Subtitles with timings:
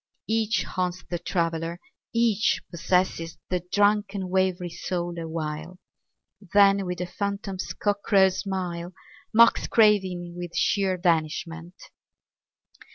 [0.27, 1.79] Each haunts the traveller,
[2.11, 5.77] each possesses The drunken wavering soul awhile.
[6.55, 8.93] Then with a phantom's cock crow smile
[9.31, 11.75] Mocks craving with sheer vanishment.